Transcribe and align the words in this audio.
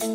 Hi, 0.00 0.06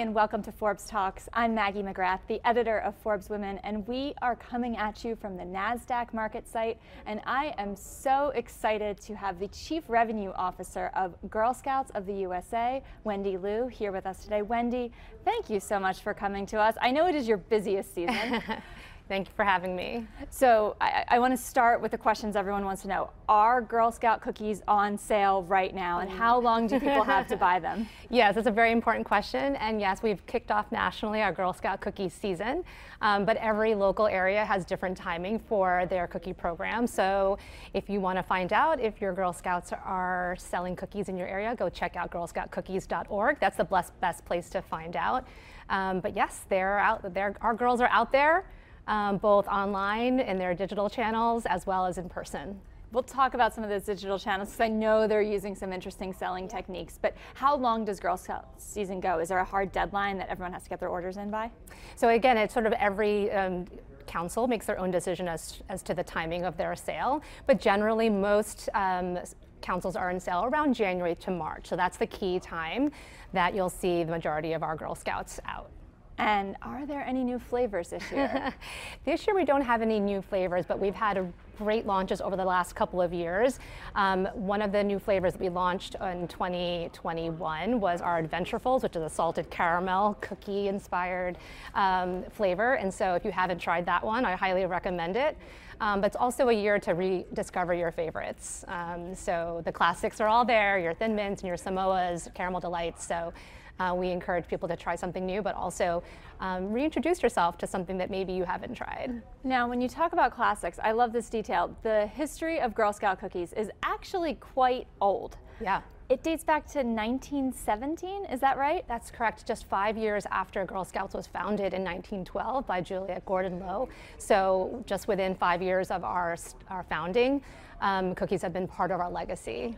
and 0.00 0.14
welcome 0.14 0.42
to 0.42 0.52
Forbes 0.52 0.84
Talks. 0.84 1.26
I'm 1.32 1.54
Maggie 1.54 1.82
McGrath, 1.82 2.18
the 2.28 2.38
editor 2.46 2.80
of 2.80 3.02
ForbesWomen, 3.02 3.60
and 3.64 3.88
we 3.88 4.12
are 4.20 4.36
coming 4.36 4.76
at 4.76 5.02
you 5.02 5.16
from 5.16 5.38
the 5.38 5.44
NASDAQ 5.44 6.12
market 6.12 6.46
site. 6.46 6.78
And 7.06 7.22
I 7.24 7.54
am 7.56 7.74
so 7.74 8.30
excited 8.34 9.00
to 9.00 9.16
have 9.16 9.38
the 9.38 9.48
Chief 9.48 9.84
Revenue 9.88 10.32
Officer 10.34 10.90
of 10.94 11.14
Girl 11.30 11.54
Scouts 11.54 11.90
of 11.94 12.04
the 12.04 12.12
USA, 12.12 12.82
Wendy 13.04 13.38
Lou, 13.38 13.68
here 13.68 13.90
with 13.90 14.04
us 14.04 14.22
today. 14.22 14.42
Wendy, 14.42 14.92
thank 15.24 15.48
you 15.48 15.58
so 15.58 15.80
much 15.80 16.00
for 16.00 16.12
coming 16.12 16.44
to 16.46 16.58
us. 16.58 16.74
I 16.82 16.90
know 16.90 17.06
it 17.06 17.14
is 17.14 17.26
your 17.26 17.38
busiest 17.38 17.94
season. 17.94 18.42
Thank 19.08 19.28
you 19.28 19.34
for 19.36 19.44
having 19.44 19.76
me. 19.76 20.04
So 20.30 20.74
I, 20.80 21.04
I 21.06 21.18
want 21.20 21.32
to 21.32 21.36
start 21.40 21.80
with 21.80 21.92
the 21.92 21.98
questions 21.98 22.34
everyone 22.34 22.64
wants 22.64 22.82
to 22.82 22.88
know. 22.88 23.10
Are 23.28 23.62
Girl 23.62 23.92
Scout 23.92 24.20
cookies 24.20 24.62
on 24.66 24.98
sale 24.98 25.44
right 25.44 25.72
now 25.72 26.00
and 26.00 26.10
how 26.10 26.40
long 26.40 26.66
do 26.66 26.80
people 26.80 27.04
have 27.04 27.28
to 27.28 27.36
buy 27.36 27.60
them? 27.60 27.88
Yes, 28.08 28.36
that's 28.36 28.46
a 28.46 28.52
very 28.52 28.70
important 28.70 29.04
question. 29.04 29.56
And 29.56 29.80
yes, 29.80 30.00
we've 30.00 30.24
kicked 30.26 30.52
off 30.52 30.70
nationally 30.70 31.22
our 31.22 31.32
Girl 31.32 31.52
Scout 31.52 31.80
cookie 31.80 32.08
season, 32.08 32.62
um, 33.00 33.24
but 33.24 33.36
every 33.38 33.74
local 33.74 34.06
area 34.06 34.44
has 34.44 34.64
different 34.64 34.96
timing 34.96 35.40
for 35.40 35.86
their 35.90 36.06
cookie 36.06 36.32
program. 36.32 36.86
So 36.86 37.36
if 37.74 37.90
you 37.90 38.00
want 38.00 38.16
to 38.16 38.22
find 38.22 38.52
out 38.52 38.80
if 38.80 39.00
your 39.00 39.12
Girl 39.12 39.32
Scouts 39.32 39.72
are 39.72 40.36
selling 40.38 40.76
cookies 40.76 41.08
in 41.08 41.16
your 41.16 41.26
area, 41.26 41.54
go 41.56 41.68
check 41.68 41.96
out 41.96 42.12
girlscoutcookies.org. 42.12 43.40
That's 43.40 43.56
the 43.56 43.64
best, 43.64 44.00
best 44.00 44.24
place 44.24 44.48
to 44.50 44.62
find 44.62 44.94
out. 44.94 45.26
Um, 45.68 45.98
but 45.98 46.14
yes, 46.14 46.42
they're 46.48 46.78
out, 46.78 47.12
they're, 47.12 47.34
our 47.40 47.54
girls 47.54 47.80
are 47.80 47.88
out 47.88 48.12
there 48.12 48.46
um, 48.86 49.18
both 49.18 49.46
online 49.48 50.20
in 50.20 50.38
their 50.38 50.54
digital 50.54 50.88
channels 50.88 51.46
as 51.46 51.66
well 51.66 51.86
as 51.86 51.98
in 51.98 52.08
person. 52.08 52.60
We'll 52.92 53.02
talk 53.02 53.34
about 53.34 53.52
some 53.52 53.64
of 53.64 53.70
those 53.70 53.82
digital 53.82 54.18
channels 54.18 54.50
because 54.50 54.60
I 54.60 54.68
know 54.68 55.06
they're 55.08 55.20
using 55.20 55.54
some 55.54 55.72
interesting 55.72 56.12
selling 56.12 56.48
techniques. 56.48 56.98
But 57.00 57.16
how 57.34 57.56
long 57.56 57.84
does 57.84 57.98
Girl 57.98 58.16
Scout 58.16 58.48
season 58.58 59.00
go? 59.00 59.18
Is 59.18 59.28
there 59.28 59.38
a 59.38 59.44
hard 59.44 59.72
deadline 59.72 60.18
that 60.18 60.28
everyone 60.28 60.52
has 60.52 60.62
to 60.62 60.70
get 60.70 60.78
their 60.78 60.88
orders 60.88 61.16
in 61.16 61.30
by? 61.30 61.50
So 61.96 62.08
again, 62.08 62.36
it's 62.36 62.54
sort 62.54 62.64
of 62.64 62.72
every 62.74 63.30
um, 63.32 63.66
council 64.06 64.46
makes 64.46 64.66
their 64.66 64.78
own 64.78 64.90
decision 64.90 65.26
as, 65.26 65.62
as 65.68 65.82
to 65.82 65.94
the 65.94 66.04
timing 66.04 66.44
of 66.44 66.56
their 66.56 66.76
sale. 66.76 67.22
But 67.46 67.60
generally, 67.60 68.08
most 68.08 68.68
um, 68.72 69.18
councils 69.62 69.96
are 69.96 70.10
in 70.10 70.20
sale 70.20 70.44
around 70.44 70.74
January 70.74 71.16
to 71.16 71.30
March. 71.32 71.66
So 71.66 71.76
that's 71.76 71.96
the 71.96 72.06
key 72.06 72.38
time 72.38 72.92
that 73.32 73.54
you'll 73.54 73.68
see 73.68 74.04
the 74.04 74.12
majority 74.12 74.52
of 74.52 74.62
our 74.62 74.76
Girl 74.76 74.94
Scouts 74.94 75.40
out. 75.44 75.70
And 76.18 76.56
are 76.62 76.86
there 76.86 77.02
any 77.02 77.22
new 77.22 77.38
flavors 77.38 77.90
this 77.90 78.10
year? 78.10 78.54
this 79.04 79.26
year 79.26 79.36
we 79.36 79.44
don't 79.44 79.62
have 79.62 79.82
any 79.82 80.00
new 80.00 80.22
flavors, 80.22 80.64
but 80.66 80.78
we've 80.78 80.94
had 80.94 81.32
great 81.58 81.86
launches 81.86 82.20
over 82.20 82.36
the 82.36 82.44
last 82.44 82.74
couple 82.74 83.00
of 83.02 83.12
years. 83.12 83.58
Um, 83.94 84.26
one 84.34 84.62
of 84.62 84.72
the 84.72 84.82
new 84.82 84.98
flavors 84.98 85.32
that 85.32 85.40
we 85.40 85.48
launched 85.48 85.94
in 85.96 86.28
2021 86.28 87.80
was 87.80 88.00
our 88.00 88.22
Adventurefuls, 88.22 88.82
which 88.82 88.96
is 88.96 89.02
a 89.02 89.10
salted 89.10 89.50
caramel 89.50 90.16
cookie 90.20 90.68
inspired 90.68 91.36
um, 91.74 92.24
flavor. 92.30 92.74
And 92.74 92.92
so 92.92 93.14
if 93.14 93.24
you 93.24 93.30
haven't 93.30 93.58
tried 93.58 93.84
that 93.86 94.04
one, 94.04 94.24
I 94.24 94.36
highly 94.36 94.64
recommend 94.66 95.16
it. 95.16 95.36
Um, 95.80 96.00
but 96.00 96.06
it's 96.06 96.16
also 96.16 96.48
a 96.48 96.52
year 96.52 96.78
to 96.78 96.92
rediscover 96.92 97.74
your 97.74 97.92
favorites. 97.92 98.64
Um, 98.68 99.14
so 99.14 99.60
the 99.66 99.72
classics 99.72 100.20
are 100.22 100.28
all 100.28 100.44
there, 100.44 100.78
your 100.78 100.94
Thin 100.94 101.14
Mints 101.14 101.42
and 101.42 101.48
your 101.48 101.58
Samoas, 101.58 102.32
Caramel 102.34 102.60
Delights. 102.60 103.06
So 103.06 103.34
uh, 103.78 103.94
we 103.96 104.10
encourage 104.10 104.46
people 104.48 104.68
to 104.68 104.76
try 104.76 104.96
something 104.96 105.26
new, 105.26 105.42
but 105.42 105.54
also 105.54 106.02
um, 106.40 106.72
reintroduce 106.72 107.22
yourself 107.22 107.58
to 107.58 107.66
something 107.66 107.98
that 107.98 108.10
maybe 108.10 108.32
you 108.32 108.44
haven't 108.44 108.74
tried. 108.74 109.22
Now, 109.44 109.68
when 109.68 109.80
you 109.80 109.88
talk 109.88 110.12
about 110.12 110.34
classics, 110.34 110.78
I 110.82 110.92
love 110.92 111.12
this 111.12 111.28
detail. 111.28 111.76
The 111.82 112.06
history 112.08 112.60
of 112.60 112.74
Girl 112.74 112.92
Scout 112.92 113.20
cookies 113.20 113.52
is 113.52 113.70
actually 113.82 114.34
quite 114.34 114.86
old. 115.00 115.36
Yeah. 115.60 115.82
It 116.08 116.22
dates 116.22 116.44
back 116.44 116.66
to 116.66 116.78
1917, 116.78 118.26
is 118.26 118.38
that 118.38 118.56
right? 118.56 118.84
That's 118.86 119.10
correct. 119.10 119.44
Just 119.44 119.66
five 119.66 119.96
years 119.96 120.24
after 120.30 120.64
Girl 120.64 120.84
Scouts 120.84 121.14
was 121.14 121.26
founded 121.26 121.74
in 121.74 121.82
1912 121.82 122.64
by 122.64 122.80
Juliette 122.80 123.26
Gordon 123.26 123.58
Low. 123.58 123.88
So, 124.16 124.84
just 124.86 125.08
within 125.08 125.34
five 125.34 125.60
years 125.60 125.90
of 125.90 126.04
our, 126.04 126.36
our 126.70 126.84
founding, 126.84 127.42
um, 127.80 128.14
cookies 128.14 128.40
have 128.42 128.52
been 128.52 128.68
part 128.68 128.92
of 128.92 129.00
our 129.00 129.10
legacy. 129.10 129.76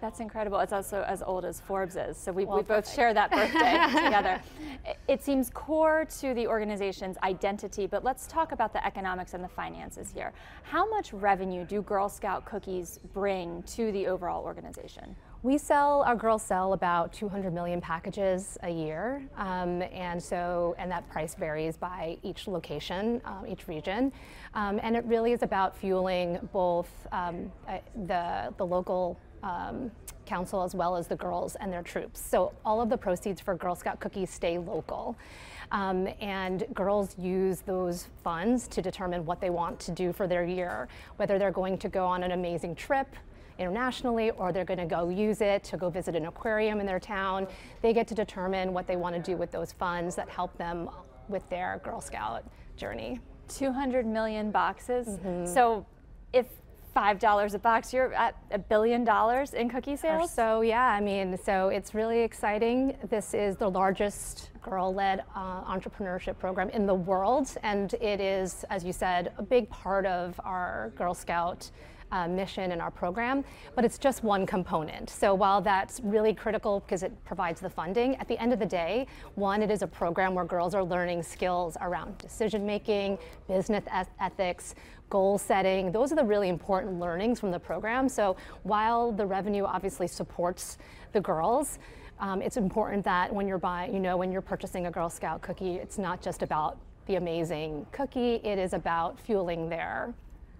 That's 0.00 0.20
incredible. 0.20 0.58
It's 0.60 0.72
also 0.72 1.04
as 1.06 1.22
old 1.22 1.44
as 1.44 1.60
Forbes 1.60 1.96
is. 1.96 2.16
So 2.16 2.32
we, 2.32 2.46
well, 2.46 2.56
we 2.56 2.62
both 2.62 2.90
share 2.90 3.12
that 3.12 3.30
birthday 3.30 4.02
together. 4.04 4.40
It 5.08 5.22
seems 5.22 5.50
core 5.50 6.06
to 6.20 6.32
the 6.32 6.46
organization's 6.46 7.18
identity, 7.22 7.86
but 7.86 8.02
let's 8.02 8.26
talk 8.26 8.52
about 8.52 8.72
the 8.72 8.84
economics 8.84 9.34
and 9.34 9.44
the 9.44 9.48
finances 9.48 10.10
here. 10.10 10.32
How 10.62 10.88
much 10.88 11.12
revenue 11.12 11.66
do 11.66 11.82
Girl 11.82 12.08
Scout 12.08 12.46
cookies 12.46 12.98
bring 13.12 13.62
to 13.64 13.92
the 13.92 14.06
overall 14.06 14.42
organization? 14.42 15.14
We 15.42 15.56
sell, 15.56 16.02
our 16.02 16.16
girls 16.16 16.42
sell 16.42 16.74
about 16.74 17.14
200 17.14 17.52
million 17.52 17.80
packages 17.80 18.58
a 18.62 18.68
year. 18.68 19.22
Um, 19.38 19.82
and 19.82 20.22
so, 20.22 20.74
and 20.78 20.90
that 20.90 21.08
price 21.08 21.34
varies 21.34 21.78
by 21.78 22.18
each 22.22 22.46
location, 22.46 23.22
um, 23.24 23.46
each 23.48 23.66
region. 23.66 24.12
Um, 24.52 24.80
and 24.82 24.96
it 24.96 25.04
really 25.06 25.32
is 25.32 25.42
about 25.42 25.74
fueling 25.74 26.46
both 26.52 26.90
um, 27.12 27.50
uh, 27.66 27.78
the, 28.06 28.52
the 28.58 28.66
local 28.66 29.18
um, 29.42 29.90
council 30.26 30.62
as 30.62 30.74
well 30.74 30.96
as 30.96 31.08
the 31.08 31.16
girls 31.16 31.56
and 31.56 31.72
their 31.72 31.82
troops. 31.82 32.20
So 32.20 32.52
all 32.64 32.80
of 32.80 32.88
the 32.88 32.96
proceeds 32.96 33.40
for 33.40 33.54
Girl 33.54 33.74
Scout 33.74 33.98
cookies 34.00 34.30
stay 34.30 34.58
local. 34.58 35.16
Um, 35.72 36.08
and 36.20 36.64
girls 36.74 37.16
use 37.18 37.60
those 37.60 38.08
funds 38.24 38.68
to 38.68 38.82
determine 38.82 39.24
what 39.24 39.40
they 39.40 39.50
want 39.50 39.78
to 39.80 39.92
do 39.92 40.12
for 40.12 40.26
their 40.26 40.44
year, 40.44 40.88
whether 41.16 41.38
they're 41.38 41.52
going 41.52 41.78
to 41.78 41.88
go 41.88 42.06
on 42.06 42.22
an 42.22 42.32
amazing 42.32 42.74
trip 42.74 43.08
internationally 43.58 44.30
or 44.32 44.52
they're 44.52 44.64
going 44.64 44.80
to 44.80 44.86
go 44.86 45.10
use 45.10 45.40
it 45.40 45.62
to 45.64 45.76
go 45.76 45.90
visit 45.90 46.16
an 46.16 46.26
aquarium 46.26 46.80
in 46.80 46.86
their 46.86 46.98
town. 46.98 47.46
They 47.82 47.92
get 47.92 48.08
to 48.08 48.14
determine 48.14 48.72
what 48.72 48.86
they 48.86 48.96
want 48.96 49.14
to 49.14 49.22
do 49.22 49.36
with 49.36 49.50
those 49.50 49.72
funds 49.72 50.16
that 50.16 50.28
help 50.28 50.56
them 50.58 50.88
with 51.28 51.48
their 51.50 51.80
Girl 51.84 52.00
Scout 52.00 52.44
journey. 52.76 53.20
200 53.48 54.06
million 54.06 54.50
boxes. 54.50 55.06
Mm 55.06 55.18
-hmm. 55.22 55.46
So 55.46 55.84
if 56.32 56.46
$5 56.94 57.54
a 57.54 57.58
box, 57.58 57.92
you're 57.92 58.12
at 58.14 58.36
a 58.50 58.58
billion 58.58 59.04
dollars 59.04 59.54
in 59.54 59.68
cookie 59.68 59.96
sales? 59.96 60.30
Or 60.30 60.32
so, 60.32 60.60
yeah. 60.60 60.86
I 60.86 61.00
mean, 61.00 61.38
so 61.42 61.68
it's 61.68 61.94
really 61.94 62.20
exciting. 62.20 62.96
This 63.08 63.34
is 63.34 63.56
the 63.56 63.68
largest 63.68 64.50
girl 64.62 64.92
led 64.92 65.24
uh, 65.34 65.64
entrepreneurship 65.64 66.38
program 66.38 66.70
in 66.70 66.86
the 66.86 66.94
world. 66.94 67.56
And 67.62 67.94
it 67.94 68.20
is, 68.20 68.64
as 68.70 68.84
you 68.84 68.92
said, 68.92 69.32
a 69.38 69.42
big 69.42 69.68
part 69.70 70.06
of 70.06 70.40
our 70.44 70.92
Girl 70.96 71.14
Scout 71.14 71.70
uh, 72.12 72.28
mission 72.28 72.72
in 72.72 72.80
our 72.80 72.90
program, 72.90 73.44
but 73.74 73.84
it's 73.84 73.98
just 73.98 74.24
one 74.24 74.46
component. 74.46 75.10
So 75.10 75.34
while 75.34 75.60
that's 75.60 76.00
really 76.02 76.34
critical 76.34 76.80
because 76.80 77.02
it 77.02 77.12
provides 77.24 77.60
the 77.60 77.70
funding, 77.70 78.16
at 78.16 78.28
the 78.28 78.40
end 78.40 78.52
of 78.52 78.58
the 78.58 78.66
day, 78.66 79.06
one, 79.34 79.62
it 79.62 79.70
is 79.70 79.82
a 79.82 79.86
program 79.86 80.34
where 80.34 80.44
girls 80.44 80.74
are 80.74 80.84
learning 80.84 81.22
skills 81.22 81.76
around 81.80 82.18
decision 82.18 82.66
making, 82.66 83.18
business 83.48 83.84
ethics, 84.20 84.74
goal 85.10 85.36
setting. 85.36 85.92
Those 85.92 86.12
are 86.12 86.16
the 86.16 86.24
really 86.24 86.48
important 86.48 86.98
learnings 86.98 87.38
from 87.38 87.50
the 87.50 87.58
program. 87.58 88.08
So 88.08 88.36
while 88.62 89.12
the 89.12 89.26
revenue 89.26 89.64
obviously 89.64 90.06
supports 90.06 90.78
the 91.12 91.20
girls, 91.20 91.78
um, 92.20 92.40
it's 92.42 92.56
important 92.56 93.04
that 93.04 93.32
when 93.32 93.48
you're 93.48 93.58
buying, 93.58 93.92
you 93.92 94.00
know, 94.00 94.16
when 94.16 94.30
you're 94.30 94.42
purchasing 94.42 94.86
a 94.86 94.90
Girl 94.90 95.10
Scout 95.10 95.42
cookie, 95.42 95.76
it's 95.76 95.98
not 95.98 96.22
just 96.22 96.42
about 96.42 96.78
the 97.06 97.16
amazing 97.16 97.86
cookie, 97.92 98.36
it 98.36 98.58
is 98.58 98.72
about 98.72 99.18
fueling 99.18 99.68
their 99.68 100.14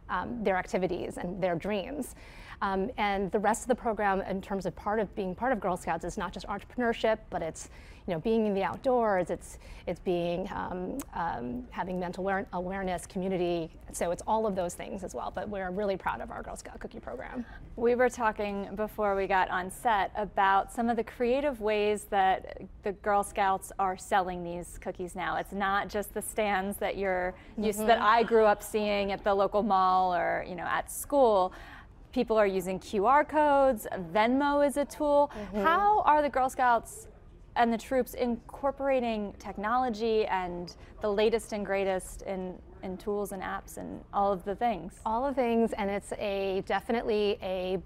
um, 0.08 0.42
their 0.42 0.56
activities 0.56 1.16
and 1.16 1.40
their 1.40 1.54
dreams. 1.54 2.16
Um, 2.62 2.90
and 2.98 3.30
the 3.32 3.38
rest 3.38 3.62
of 3.62 3.68
the 3.68 3.74
program, 3.74 4.20
in 4.22 4.42
terms 4.42 4.66
of 4.66 4.76
part 4.76 5.00
of 5.00 5.14
being 5.14 5.34
part 5.34 5.52
of 5.52 5.60
Girl 5.60 5.76
Scouts, 5.76 6.04
is 6.04 6.18
not 6.18 6.32
just 6.32 6.46
entrepreneurship, 6.46 7.18
but 7.30 7.42
it's 7.42 7.70
you 8.06 8.14
know 8.14 8.20
being 8.20 8.46
in 8.46 8.54
the 8.54 8.62
outdoors. 8.62 9.30
It's 9.30 9.58
it's 9.86 10.00
being 10.00 10.48
um, 10.54 10.98
um, 11.14 11.64
having 11.70 11.98
mental 11.98 12.44
awareness, 12.52 13.06
community. 13.06 13.70
So 13.92 14.10
it's 14.10 14.22
all 14.26 14.46
of 14.46 14.54
those 14.54 14.74
things 14.74 15.04
as 15.04 15.14
well. 15.14 15.32
But 15.34 15.48
we're 15.48 15.70
really 15.70 15.96
proud 15.96 16.20
of 16.20 16.30
our 16.30 16.42
Girl 16.42 16.56
Scout 16.56 16.78
cookie 16.80 17.00
program. 17.00 17.46
We 17.76 17.94
were 17.94 18.10
talking 18.10 18.68
before 18.76 19.16
we 19.16 19.26
got 19.26 19.48
on 19.48 19.70
set 19.70 20.12
about 20.14 20.70
some 20.70 20.90
of 20.90 20.96
the 20.96 21.04
creative 21.04 21.62
ways 21.62 22.04
that 22.10 22.62
the 22.82 22.92
Girl 22.92 23.22
Scouts 23.22 23.72
are 23.78 23.96
selling 23.96 24.44
these 24.44 24.78
cookies 24.82 25.14
now. 25.14 25.36
It's 25.36 25.52
not 25.52 25.88
just 25.88 26.12
the 26.12 26.22
stands 26.22 26.76
that 26.76 26.98
you're 26.98 27.34
mm 27.58 27.64
-hmm. 27.64 27.86
that 27.86 28.00
I 28.02 28.22
grew 28.22 28.44
up 28.44 28.62
seeing 28.62 29.12
at 29.12 29.24
the 29.24 29.34
local 29.34 29.62
mall 29.62 30.14
or 30.14 30.44
you 30.46 30.54
know 30.54 30.66
at 30.66 30.90
school 30.90 31.52
people 32.12 32.36
are 32.36 32.46
using 32.46 32.78
QR 32.78 33.28
codes, 33.28 33.86
Venmo 34.12 34.66
is 34.66 34.76
a 34.76 34.84
tool. 34.84 35.30
Mm 35.32 35.46
-hmm. 35.52 35.62
How 35.62 36.02
are 36.02 36.22
the 36.22 36.30
Girl 36.30 36.48
Scouts 36.48 37.08
and 37.54 37.72
the 37.72 37.78
troops 37.78 38.14
incorporating 38.14 39.34
technology 39.38 40.26
and 40.26 40.76
the 41.00 41.08
latest 41.08 41.52
and 41.52 41.66
greatest 41.66 42.22
in, 42.22 42.58
in 42.82 42.96
tools 42.96 43.32
and 43.32 43.42
apps 43.42 43.78
and 43.78 44.04
all 44.12 44.32
of 44.32 44.44
the 44.44 44.56
things? 44.56 45.00
All 45.04 45.22
the 45.28 45.34
things, 45.34 45.72
and 45.72 45.90
it's 45.90 46.12
a 46.18 46.62
definitely 46.66 47.38
a 47.42 47.78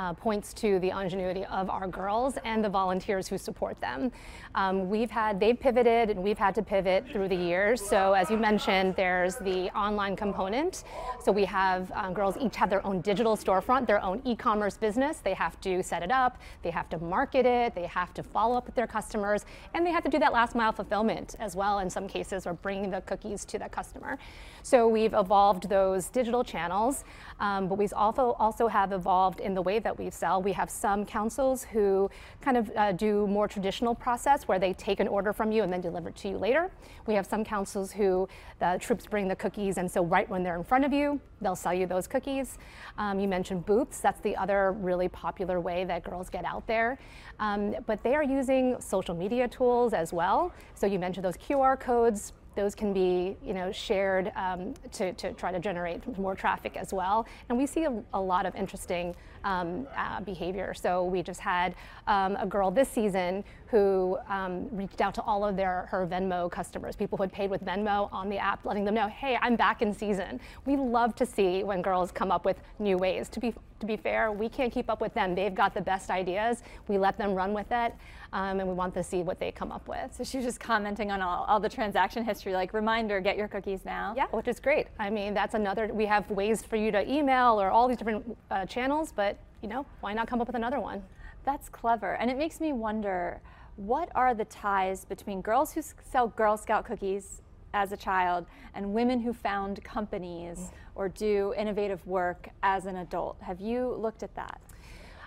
uh, 0.00 0.14
points 0.14 0.54
to 0.54 0.78
the 0.78 0.88
ingenuity 0.98 1.44
of 1.44 1.68
our 1.68 1.86
girls 1.86 2.38
and 2.46 2.64
the 2.64 2.68
volunteers 2.68 3.28
who 3.28 3.36
support 3.36 3.78
them. 3.80 4.10
Um, 4.54 4.88
we've 4.88 5.10
had, 5.10 5.38
they've 5.38 5.60
pivoted 5.60 6.08
and 6.08 6.22
we've 6.22 6.38
had 6.38 6.54
to 6.54 6.62
pivot 6.62 7.04
through 7.12 7.28
the 7.28 7.36
years. 7.36 7.86
So 7.86 8.14
as 8.14 8.30
you 8.30 8.38
mentioned, 8.38 8.96
there's 8.96 9.36
the 9.36 9.68
online 9.76 10.16
component. 10.16 10.84
So 11.22 11.30
we 11.30 11.44
have 11.44 11.92
um, 11.92 12.14
girls 12.14 12.38
each 12.40 12.56
have 12.56 12.70
their 12.70 12.84
own 12.86 13.02
digital 13.02 13.36
storefront, 13.36 13.86
their 13.86 14.02
own 14.02 14.22
e-commerce 14.24 14.78
business. 14.78 15.18
They 15.18 15.34
have 15.34 15.60
to 15.60 15.82
set 15.82 16.02
it 16.02 16.10
up, 16.10 16.38
they 16.62 16.70
have 16.70 16.88
to 16.88 16.98
market 16.98 17.44
it, 17.44 17.74
they 17.74 17.86
have 17.86 18.14
to 18.14 18.22
follow 18.22 18.56
up 18.56 18.64
with 18.64 18.74
their 18.74 18.86
customers, 18.86 19.44
and 19.74 19.86
they 19.86 19.90
have 19.90 20.04
to 20.04 20.10
do 20.10 20.18
that 20.18 20.32
last 20.32 20.54
mile 20.54 20.72
fulfillment 20.72 21.36
as 21.38 21.54
well 21.54 21.80
in 21.80 21.90
some 21.90 22.08
cases, 22.08 22.46
or 22.46 22.54
bringing 22.54 22.90
the 22.90 23.02
cookies 23.02 23.44
to 23.44 23.58
the 23.58 23.68
customer. 23.68 24.18
So 24.62 24.88
we've 24.88 25.14
evolved 25.14 25.68
those 25.68 26.08
digital 26.08 26.44
channels, 26.44 27.04
um, 27.40 27.68
but 27.68 27.78
we 27.78 27.88
also 27.88 28.36
also 28.38 28.68
have 28.68 28.92
evolved 28.92 29.40
in 29.40 29.54
the 29.54 29.62
way 29.62 29.78
that 29.78 29.98
we 29.98 30.10
sell. 30.10 30.42
We 30.42 30.52
have 30.52 30.70
some 30.70 31.04
councils 31.06 31.64
who 31.64 32.10
kind 32.40 32.56
of 32.56 32.70
uh, 32.76 32.92
do 32.92 33.26
more 33.26 33.48
traditional 33.48 33.94
process 33.94 34.46
where 34.46 34.58
they 34.58 34.72
take 34.74 35.00
an 35.00 35.08
order 35.08 35.32
from 35.32 35.50
you 35.50 35.62
and 35.62 35.72
then 35.72 35.80
deliver 35.80 36.10
it 36.10 36.16
to 36.16 36.28
you 36.28 36.38
later. 36.38 36.70
We 37.06 37.14
have 37.14 37.26
some 37.26 37.44
councils 37.44 37.92
who 37.92 38.28
the 38.58 38.78
troops 38.80 39.06
bring 39.06 39.28
the 39.28 39.36
cookies, 39.36 39.78
and 39.78 39.90
so 39.90 40.04
right 40.04 40.28
when 40.28 40.42
they're 40.42 40.56
in 40.56 40.64
front 40.64 40.84
of 40.84 40.92
you, 40.92 41.20
they'll 41.40 41.56
sell 41.56 41.74
you 41.74 41.86
those 41.86 42.06
cookies. 42.06 42.58
Um, 42.98 43.18
you 43.18 43.28
mentioned 43.28 43.64
booths. 43.66 44.00
That's 44.00 44.20
the 44.20 44.36
other 44.36 44.72
really 44.72 45.08
popular 45.08 45.60
way 45.60 45.84
that 45.84 46.04
girls 46.04 46.28
get 46.28 46.44
out 46.44 46.66
there. 46.66 46.98
Um, 47.38 47.74
but 47.86 48.02
they 48.02 48.14
are 48.14 48.22
using 48.22 48.80
social 48.80 49.14
media 49.14 49.48
tools 49.48 49.94
as 49.94 50.12
well. 50.12 50.52
So 50.74 50.86
you 50.86 50.98
mentioned 50.98 51.24
those 51.24 51.36
QR 51.36 51.78
codes 51.78 52.32
those 52.54 52.74
can 52.74 52.92
be 52.92 53.36
you 53.44 53.54
know, 53.54 53.72
shared 53.72 54.32
um, 54.36 54.74
to, 54.92 55.12
to 55.14 55.32
try 55.32 55.52
to 55.52 55.58
generate 55.58 56.18
more 56.18 56.34
traffic 56.34 56.76
as 56.76 56.92
well. 56.92 57.26
And 57.48 57.58
we 57.58 57.66
see 57.66 57.84
a, 57.84 58.02
a 58.14 58.20
lot 58.20 58.46
of 58.46 58.54
interesting 58.54 59.14
um, 59.44 59.86
uh, 59.96 60.20
behavior. 60.20 60.74
So 60.74 61.04
we 61.04 61.22
just 61.22 61.40
had 61.40 61.74
um, 62.06 62.36
a 62.36 62.46
girl 62.46 62.70
this 62.70 62.88
season 62.88 63.44
who 63.66 64.18
um, 64.28 64.68
reached 64.72 65.00
out 65.00 65.14
to 65.14 65.22
all 65.22 65.44
of 65.44 65.56
their 65.56 65.86
her 65.90 66.06
Venmo 66.06 66.50
customers, 66.50 66.96
people 66.96 67.16
who 67.16 67.22
had 67.22 67.32
paid 67.32 67.50
with 67.50 67.64
Venmo 67.64 68.12
on 68.12 68.28
the 68.28 68.38
app, 68.38 68.64
letting 68.64 68.84
them 68.84 68.94
know, 68.94 69.08
hey, 69.08 69.38
I'm 69.40 69.56
back 69.56 69.80
in 69.80 69.94
season. 69.94 70.40
We 70.66 70.76
love 70.76 71.14
to 71.16 71.26
see 71.26 71.62
when 71.62 71.80
girls 71.82 72.10
come 72.10 72.32
up 72.32 72.44
with 72.44 72.56
new 72.78 72.96
ways. 72.96 73.28
To 73.30 73.40
be 73.40 73.54
to 73.80 73.86
be 73.86 73.96
fair, 73.96 74.30
we 74.30 74.48
can't 74.48 74.72
keep 74.72 74.88
up 74.90 75.00
with 75.00 75.14
them. 75.14 75.34
They've 75.34 75.54
got 75.54 75.74
the 75.74 75.80
best 75.80 76.10
ideas. 76.10 76.62
We 76.86 76.98
let 76.98 77.16
them 77.18 77.34
run 77.34 77.52
with 77.54 77.70
it, 77.70 77.94
um, 78.32 78.60
and 78.60 78.68
we 78.68 78.74
want 78.74 78.94
to 78.94 79.02
see 79.02 79.22
what 79.22 79.40
they 79.40 79.50
come 79.50 79.72
up 79.72 79.88
with. 79.88 80.14
So 80.14 80.22
she 80.22 80.36
was 80.36 80.46
just 80.46 80.60
commenting 80.60 81.10
on 81.10 81.22
all, 81.22 81.44
all 81.48 81.58
the 81.58 81.68
transaction 81.68 82.24
history, 82.24 82.52
like 82.52 82.72
reminder, 82.74 83.20
get 83.20 83.36
your 83.36 83.48
cookies 83.48 83.84
now. 83.84 84.14
Yeah, 84.16 84.26
which 84.30 84.48
is 84.48 84.60
great. 84.60 84.88
I 84.98 85.10
mean, 85.10 85.34
that's 85.34 85.54
another. 85.54 85.88
We 85.88 86.06
have 86.06 86.30
ways 86.30 86.62
for 86.62 86.76
you 86.76 86.92
to 86.92 87.10
email 87.10 87.60
or 87.60 87.70
all 87.70 87.88
these 87.88 87.96
different 87.96 88.36
uh, 88.50 88.66
channels, 88.66 89.12
but 89.12 89.29
you 89.62 89.68
know, 89.68 89.86
why 90.00 90.12
not 90.12 90.28
come 90.28 90.40
up 90.40 90.46
with 90.46 90.56
another 90.56 90.80
one? 90.80 91.02
That's 91.44 91.68
clever. 91.68 92.14
And 92.14 92.30
it 92.30 92.36
makes 92.36 92.60
me 92.60 92.72
wonder 92.72 93.40
what 93.76 94.10
are 94.14 94.34
the 94.34 94.44
ties 94.46 95.04
between 95.04 95.40
girls 95.40 95.72
who 95.72 95.82
sell 95.82 96.28
Girl 96.28 96.56
Scout 96.56 96.84
cookies 96.84 97.42
as 97.72 97.92
a 97.92 97.96
child 97.96 98.46
and 98.74 98.92
women 98.92 99.20
who 99.20 99.32
found 99.32 99.82
companies 99.84 100.58
mm. 100.58 100.70
or 100.94 101.08
do 101.08 101.54
innovative 101.56 102.04
work 102.06 102.48
as 102.62 102.86
an 102.86 102.96
adult? 102.96 103.36
Have 103.40 103.60
you 103.60 103.94
looked 103.98 104.22
at 104.22 104.34
that? 104.34 104.60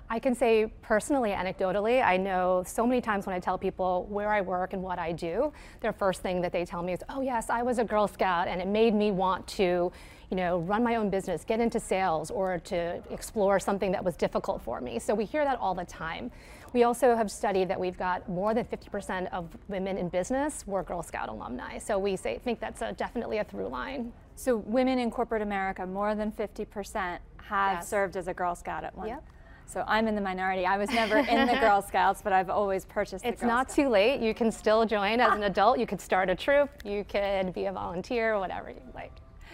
I 0.10 0.20
can 0.20 0.36
say 0.36 0.72
personally, 0.82 1.32
anecdotally, 1.32 2.04
I 2.04 2.18
know 2.18 2.64
so 2.68 2.86
many 2.86 3.02
times 3.02 3.26
when 3.26 3.36
I 3.36 3.40
tell 3.40 3.58
people 3.58 4.06
where 4.10 4.32
I 4.32 4.42
work 4.42 4.74
and 4.74 4.84
what 4.84 5.00
I 5.00 5.12
do, 5.14 5.52
their 5.80 5.94
first 5.94 6.22
thing 6.22 6.42
that 6.42 6.52
they 6.52 6.66
tell 6.66 6.84
me 6.84 6.94
is, 6.94 7.00
oh, 7.10 7.22
yes, 7.22 7.50
I 7.50 7.64
was 7.64 7.80
a 7.80 7.84
Girl 7.84 8.08
Scout 8.08 8.48
and 8.48 8.62
it 8.62 8.68
made 8.68 8.94
me 8.94 9.12
want 9.12 9.48
to 9.48 9.92
you 10.30 10.38
know, 10.38 10.60
run 10.60 10.84
my 10.84 10.96
own 10.96 11.10
business, 11.10 11.44
get 11.44 11.60
into 11.60 11.80
sales, 11.80 12.32
or 12.32 12.60
to 12.60 13.02
explore 13.10 13.60
something 13.60 13.92
that 13.92 14.04
was 14.04 14.16
difficult 14.16 14.62
for 14.62 14.82
me. 14.82 15.00
So 15.00 15.14
we 15.14 15.26
hear 15.26 15.44
that 15.46 15.60
all 15.60 15.76
the 15.76 15.86
time. 15.86 16.32
We 16.74 16.84
also 16.84 17.16
have 17.16 17.30
studied 17.30 17.68
that 17.70 17.80
we've 17.80 17.98
got 17.98 18.28
more 18.28 18.54
than 18.56 18.66
50% 18.66 19.32
of 19.32 19.48
women 19.68 19.98
in 19.98 20.10
business 20.10 20.66
were 20.66 20.82
Girl 20.82 21.04
Scout 21.04 21.30
alumni. 21.30 21.78
So 21.78 22.00
we 22.00 22.16
say, 22.16 22.40
think 22.44 22.60
that's 22.60 22.82
a, 22.82 22.94
definitely 22.94 23.38
a 23.38 23.44
through 23.44 23.68
line. 23.68 24.12
So 24.36 24.58
women 24.58 24.98
in 24.98 25.12
corporate 25.12 25.44
America, 25.44 25.86
more 25.86 26.16
than 26.16 26.32
50% 26.32 27.20
have 27.44 27.78
yes. 27.78 27.88
served 27.88 28.18
as 28.18 28.28
a 28.28 28.34
Girl 28.34 28.56
Scout 28.56 28.84
at 28.84 28.98
one. 28.98 29.10
Yep. 29.10 29.24
So 29.66 29.84
I'm 29.88 30.08
in 30.08 30.16
the 30.16 30.22
minority. 30.22 30.66
I 30.66 30.78
was 30.78 30.90
never 30.90 31.18
in 31.18 31.48
the 31.48 31.56
Girl 31.56 31.82
Scouts, 31.88 32.22
but 32.22 32.34
I've 32.34 32.50
always 32.50 32.86
purchased. 32.86 33.24
It's 33.24 33.42
not 33.42 33.68
Scouts. 33.68 33.76
too 33.76 33.90
late. 33.90 34.22
You 34.22 34.34
can 34.34 34.52
still 34.52 34.86
join 34.86 35.20
as 35.20 35.34
an 35.34 35.44
adult. 35.52 35.80
You 35.80 35.86
could 35.86 36.02
start 36.02 36.30
a 36.30 36.36
troop. 36.36 36.70
You 36.84 37.04
could 37.04 37.54
be 37.54 37.66
a 37.66 37.72
volunteer, 37.72 38.40
whatever 38.40 38.70
you 38.70 38.82
like. 38.94 39.12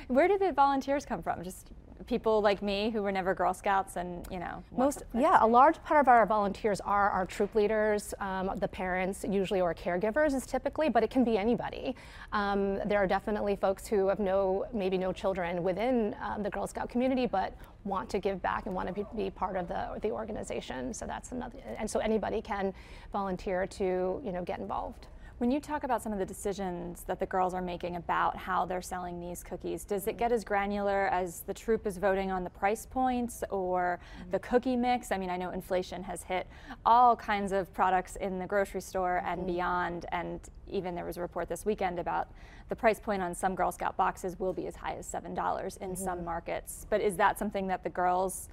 Where 0.09 0.27
did 0.27 0.41
the 0.41 0.51
volunteers 0.51 1.05
come 1.05 1.21
from? 1.21 1.43
Just 1.43 1.69
people 2.07 2.41
like 2.41 2.63
me 2.63 2.89
who 2.89 3.03
were 3.03 3.11
never 3.11 3.35
Girl 3.35 3.53
Scouts 3.53 3.95
and 3.95 4.25
you 4.31 4.39
know 4.39 4.63
most 4.75 5.03
yeah 5.13 5.37
a 5.41 5.45
large 5.45 5.83
part 5.83 6.01
of 6.01 6.07
our 6.07 6.25
volunteers 6.25 6.81
are 6.81 7.11
our 7.11 7.27
troop 7.27 7.53
leaders. 7.53 8.15
Um, 8.19 8.49
the 8.55 8.67
parents 8.67 9.23
usually 9.29 9.61
or 9.61 9.75
caregivers 9.75 10.33
is 10.33 10.47
typically 10.47 10.89
but 10.89 11.03
it 11.03 11.11
can 11.11 11.23
be 11.23 11.37
anybody. 11.37 11.95
Um, 12.31 12.79
there 12.87 12.97
are 12.97 13.05
definitely 13.05 13.55
folks 13.55 13.85
who 13.85 14.07
have 14.07 14.17
no 14.17 14.65
maybe 14.73 14.97
no 14.97 15.13
children 15.13 15.61
within 15.61 16.15
um, 16.23 16.41
the 16.41 16.49
Girl 16.49 16.65
Scout 16.65 16.89
community 16.89 17.27
but 17.27 17.53
want 17.83 18.09
to 18.09 18.17
give 18.17 18.41
back 18.41 18.65
and 18.65 18.73
want 18.73 18.87
to 18.87 18.93
be, 18.95 19.05
be, 19.15 19.29
part 19.29 19.55
of 19.55 19.67
the 19.67 19.99
the 20.01 20.09
organization. 20.09 20.91
So 20.91 21.05
that's 21.05 21.33
another 21.33 21.59
and 21.77 21.87
so 21.87 21.99
anybody 21.99 22.41
can 22.41 22.73
volunteer 23.11 23.67
to 23.67 24.19
you 24.25 24.31
know 24.31 24.43
get 24.43 24.57
involved 24.57 25.05
when 25.39 25.51
you 25.51 25.61
talk 25.61 25.85
about 25.85 26.03
some 26.03 26.11
of 26.11 26.19
the 26.19 26.25
decisions 26.25 27.03
that 27.05 27.17
the 27.17 27.25
girls 27.25 27.53
are 27.53 27.61
making 27.61 27.95
about 27.95 28.35
how 28.35 28.65
they're 28.65 28.81
selling 28.81 29.21
these 29.21 29.41
cookies, 29.41 29.85
does 29.85 30.05
it 30.05 30.17
get 30.17 30.33
as 30.33 30.43
granular 30.43 31.07
as 31.07 31.41
the 31.41 31.53
troop 31.53 31.87
is 31.87 31.97
voting 31.97 32.29
on 32.29 32.43
the 32.43 32.49
price 32.49 32.85
points 32.85 33.41
or 33.49 34.01
mm-hmm. 34.19 34.31
the 34.31 34.39
cookie 34.39 34.75
mix? 34.75 35.13
I 35.13 35.17
mean, 35.17 35.29
I 35.29 35.37
know 35.37 35.51
inflation 35.51 36.03
has 36.03 36.23
hit 36.23 36.45
all 36.85 37.15
kinds 37.15 37.53
of 37.53 37.73
products 37.73 38.17
in 38.17 38.37
the 38.37 38.45
grocery 38.45 38.81
store 38.81 39.21
and 39.25 39.39
mm-hmm. 39.39 39.53
beyond, 39.53 40.05
and 40.11 40.41
even 40.67 40.93
there 40.93 41.05
was 41.05 41.15
a 41.15 41.21
report 41.21 41.47
this 41.47 41.65
weekend 41.65 41.99
about 41.99 42.27
the 42.67 42.75
price 42.75 42.99
point 42.99 43.21
on 43.21 43.33
some 43.33 43.55
Girl 43.55 43.71
Scout 43.71 43.95
boxes 43.95 44.37
will 44.39 44.53
be 44.53 44.67
as 44.67 44.75
high 44.75 44.95
as 44.95 45.09
$7 45.09 45.25
in 45.25 45.31
mm-hmm. 45.31 45.95
some 45.95 46.25
markets. 46.25 46.85
But 46.89 46.99
is 46.99 47.15
that 47.15 47.39
something 47.39 47.67
that 47.67 47.85
the 47.85 47.89
girls 47.89 48.49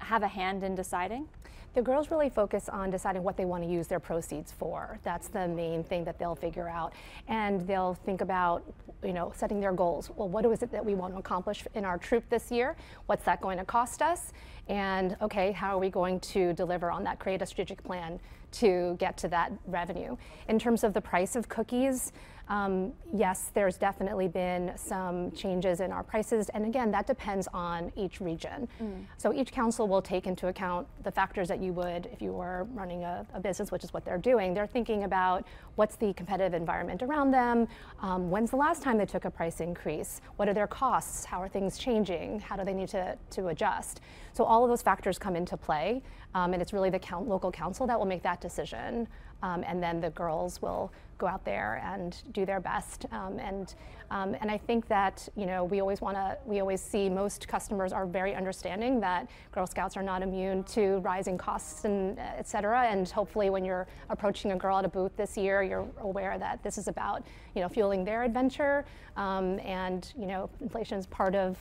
have 0.00 0.22
a 0.22 0.28
hand 0.28 0.62
in 0.62 0.74
deciding? 0.74 1.28
The 1.72 1.82
girls 1.82 2.10
really 2.10 2.28
focus 2.28 2.68
on 2.68 2.90
deciding 2.90 3.22
what 3.22 3.36
they 3.36 3.44
want 3.44 3.62
to 3.62 3.70
use 3.70 3.86
their 3.86 4.00
proceeds 4.00 4.50
for. 4.50 4.98
That's 5.04 5.28
the 5.28 5.46
main 5.46 5.84
thing 5.84 6.02
that 6.04 6.18
they'll 6.18 6.34
figure 6.34 6.68
out. 6.68 6.92
And 7.28 7.64
they'll 7.64 7.94
think 7.94 8.20
about, 8.22 8.64
you 9.04 9.12
know, 9.12 9.32
setting 9.36 9.60
their 9.60 9.72
goals. 9.72 10.10
Well, 10.16 10.28
what 10.28 10.44
is 10.44 10.62
it 10.64 10.72
that 10.72 10.84
we 10.84 10.96
want 10.96 11.14
to 11.14 11.20
accomplish 11.20 11.64
in 11.74 11.84
our 11.84 11.96
troop 11.96 12.24
this 12.28 12.50
year? 12.50 12.74
What's 13.06 13.24
that 13.24 13.40
going 13.40 13.58
to 13.58 13.64
cost 13.64 14.02
us? 14.02 14.32
And 14.68 15.16
okay, 15.22 15.52
how 15.52 15.76
are 15.76 15.78
we 15.78 15.90
going 15.90 16.18
to 16.20 16.52
deliver 16.54 16.90
on 16.90 17.04
that? 17.04 17.20
Create 17.20 17.40
a 17.40 17.46
strategic 17.46 17.84
plan 17.84 18.18
to 18.52 18.96
get 18.98 19.16
to 19.18 19.28
that 19.28 19.52
revenue. 19.66 20.16
In 20.48 20.58
terms 20.58 20.82
of 20.82 20.92
the 20.92 21.00
price 21.00 21.36
of 21.36 21.48
cookies, 21.48 22.12
um, 22.50 22.92
yes, 23.14 23.52
there's 23.54 23.76
definitely 23.76 24.26
been 24.26 24.72
some 24.74 25.30
changes 25.30 25.78
in 25.78 25.92
our 25.92 26.02
prices, 26.02 26.48
and 26.48 26.66
again, 26.66 26.90
that 26.90 27.06
depends 27.06 27.46
on 27.54 27.92
each 27.94 28.20
region. 28.20 28.68
Mm. 28.82 29.04
So 29.18 29.32
each 29.32 29.52
council 29.52 29.86
will 29.86 30.02
take 30.02 30.26
into 30.26 30.48
account 30.48 30.88
the 31.04 31.12
factors 31.12 31.46
that 31.46 31.60
you 31.60 31.72
would 31.72 32.08
if 32.12 32.20
you 32.20 32.32
were 32.32 32.66
running 32.74 33.04
a, 33.04 33.24
a 33.34 33.40
business, 33.40 33.70
which 33.70 33.84
is 33.84 33.92
what 33.92 34.04
they're 34.04 34.18
doing. 34.18 34.52
They're 34.52 34.66
thinking 34.66 35.04
about 35.04 35.46
what's 35.76 35.94
the 35.94 36.12
competitive 36.14 36.52
environment 36.52 37.04
around 37.04 37.30
them, 37.30 37.68
um, 38.02 38.30
when's 38.30 38.50
the 38.50 38.56
last 38.56 38.82
time 38.82 38.98
they 38.98 39.06
took 39.06 39.24
a 39.24 39.30
price 39.30 39.60
increase, 39.60 40.20
what 40.34 40.48
are 40.48 40.54
their 40.54 40.66
costs, 40.66 41.24
how 41.24 41.40
are 41.40 41.48
things 41.48 41.78
changing, 41.78 42.40
how 42.40 42.56
do 42.56 42.64
they 42.64 42.74
need 42.74 42.88
to, 42.88 43.16
to 43.30 43.46
adjust. 43.46 44.00
So 44.32 44.42
all 44.42 44.64
of 44.64 44.70
those 44.70 44.82
factors 44.82 45.18
come 45.18 45.36
into 45.36 45.56
play, 45.56 46.02
um, 46.34 46.52
and 46.52 46.60
it's 46.60 46.72
really 46.72 46.90
the 46.90 46.98
count, 46.98 47.28
local 47.28 47.52
council 47.52 47.86
that 47.86 47.98
will 47.98 48.06
make 48.06 48.22
that 48.24 48.40
decision, 48.40 49.06
um, 49.42 49.64
and 49.66 49.82
then 49.82 50.00
the 50.00 50.10
girls 50.10 50.60
will 50.62 50.92
go 51.20 51.26
out 51.26 51.44
there 51.44 51.80
and 51.84 52.16
do 52.32 52.44
their 52.44 52.60
best. 52.60 53.06
Um, 53.12 53.38
and 53.38 53.74
um, 54.10 54.34
and 54.40 54.50
I 54.50 54.58
think 54.58 54.88
that 54.88 55.28
you 55.36 55.46
know 55.46 55.62
we 55.64 55.80
always 55.80 56.00
want 56.00 56.16
to 56.16 56.36
we 56.44 56.58
always 56.58 56.80
see 56.80 57.08
most 57.08 57.46
customers 57.46 57.92
are 57.92 58.06
very 58.06 58.34
understanding 58.34 58.98
that 59.00 59.28
Girl 59.52 59.66
Scouts 59.66 59.96
are 59.96 60.02
not 60.02 60.22
immune 60.22 60.64
to 60.64 60.98
rising 60.98 61.38
costs 61.38 61.84
and 61.84 62.18
et 62.18 62.48
cetera. 62.48 62.82
And 62.82 63.08
hopefully, 63.08 63.50
when 63.50 63.64
you're 63.64 63.86
approaching 64.08 64.50
a 64.52 64.56
girl 64.56 64.78
at 64.78 64.84
a 64.84 64.88
booth 64.88 65.16
this 65.16 65.36
year, 65.36 65.62
you're 65.62 65.86
aware 66.00 66.38
that 66.38 66.62
this 66.64 66.76
is 66.78 66.88
about 66.88 67.22
you 67.54 67.60
know 67.60 67.68
fueling 67.68 68.04
their 68.04 68.24
adventure. 68.24 68.84
Um, 69.16 69.60
and 69.60 70.12
you 70.18 70.26
know 70.26 70.50
inflation 70.60 70.98
is 70.98 71.06
part 71.06 71.36
of 71.36 71.56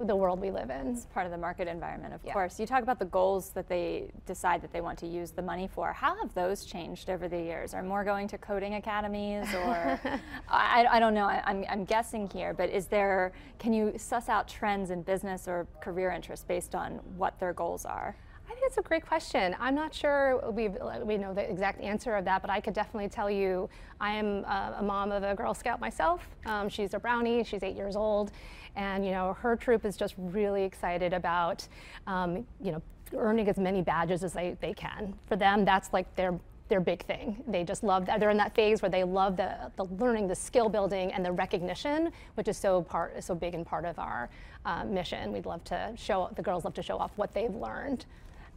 the 0.00 0.14
world 0.14 0.40
we 0.40 0.50
live 0.50 0.70
in. 0.70 0.88
It's 0.88 1.06
part 1.06 1.26
of 1.26 1.32
the 1.32 1.38
market 1.38 1.66
environment, 1.66 2.14
of 2.14 2.20
yeah. 2.24 2.32
course. 2.32 2.60
You 2.60 2.66
talk 2.66 2.82
about 2.82 2.98
the 2.98 3.04
goals 3.06 3.50
that 3.50 3.68
they 3.68 4.10
decide 4.26 4.62
that 4.62 4.72
they 4.72 4.80
want 4.80 4.98
to 5.00 5.06
use 5.06 5.32
the 5.32 5.42
money 5.42 5.68
for. 5.68 5.92
How 5.92 6.16
have 6.18 6.32
those 6.34 6.64
changed 6.64 7.10
over 7.10 7.28
the 7.28 7.38
years? 7.38 7.74
Are 7.74 7.82
more 7.82 8.04
going 8.04 8.28
to 8.28 8.38
coding 8.38 8.74
academies 8.74 9.52
or 9.54 10.00
I, 10.48 10.86
I, 10.88 11.00
don't 11.00 11.14
know, 11.14 11.24
I, 11.24 11.42
I'm, 11.44 11.64
I'm 11.68 11.84
guessing 11.84 12.28
here, 12.30 12.54
but 12.54 12.70
is 12.70 12.86
there, 12.86 13.32
can 13.58 13.72
you 13.72 13.94
suss 13.96 14.28
out 14.28 14.46
trends 14.46 14.90
in 14.90 15.02
business 15.02 15.48
or 15.48 15.66
career 15.80 16.10
interests 16.10 16.44
based 16.44 16.74
on 16.74 17.00
what 17.16 17.38
their 17.40 17.52
goals 17.52 17.84
are? 17.84 18.14
I 18.48 18.54
think 18.54 18.62
it's 18.64 18.78
a 18.78 18.82
great 18.82 19.04
question. 19.04 19.54
I'm 19.60 19.74
not 19.74 19.92
sure 19.92 20.50
we 20.50 20.68
we 21.02 21.18
know 21.18 21.34
the 21.34 21.48
exact 21.48 21.82
answer 21.82 22.16
of 22.16 22.24
that, 22.24 22.40
but 22.40 22.50
I 22.50 22.60
could 22.60 22.72
definitely 22.72 23.10
tell 23.10 23.30
you 23.30 23.68
I 24.00 24.12
am 24.12 24.44
a, 24.44 24.76
a 24.78 24.82
mom 24.82 25.12
of 25.12 25.22
a 25.22 25.34
Girl 25.34 25.52
Scout 25.52 25.80
myself. 25.80 26.26
Um, 26.46 26.68
she's 26.70 26.94
a 26.94 26.98
brownie. 26.98 27.44
She's 27.44 27.62
eight 27.62 27.76
years 27.76 27.94
old, 27.94 28.32
and 28.74 29.04
you 29.04 29.10
know 29.10 29.34
her 29.34 29.54
troop 29.54 29.84
is 29.84 29.98
just 29.98 30.14
really 30.16 30.64
excited 30.64 31.12
about 31.12 31.68
um, 32.06 32.46
you 32.62 32.72
know 32.72 32.82
earning 33.14 33.48
as 33.48 33.58
many 33.58 33.82
badges 33.82 34.24
as 34.24 34.32
they, 34.32 34.56
they 34.60 34.72
can. 34.72 35.14
For 35.26 35.36
them, 35.36 35.66
that's 35.66 35.92
like 35.92 36.14
their 36.16 36.38
their 36.68 36.80
big 36.80 37.04
thing. 37.04 37.42
They 37.46 37.64
just 37.64 37.82
love 37.82 38.06
that. 38.06 38.18
They're 38.18 38.30
in 38.30 38.36
that 38.38 38.54
phase 38.54 38.80
where 38.80 38.90
they 38.90 39.04
love 39.04 39.36
the, 39.36 39.70
the 39.76 39.84
learning, 39.84 40.28
the 40.28 40.34
skill 40.34 40.70
building, 40.70 41.12
and 41.12 41.24
the 41.24 41.32
recognition, 41.32 42.12
which 42.34 42.48
is 42.48 42.56
so 42.56 42.80
part 42.80 43.22
so 43.22 43.34
big 43.34 43.54
and 43.54 43.66
part 43.66 43.84
of 43.84 43.98
our 43.98 44.30
uh, 44.64 44.84
mission. 44.84 45.32
We'd 45.32 45.46
love 45.46 45.64
to 45.64 45.92
show 45.96 46.30
the 46.34 46.42
girls 46.42 46.64
love 46.64 46.74
to 46.74 46.82
show 46.82 46.96
off 46.96 47.10
what 47.16 47.34
they've 47.34 47.54
learned. 47.54 48.06